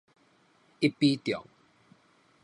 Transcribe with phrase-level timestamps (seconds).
[0.79, 1.45] 一匕中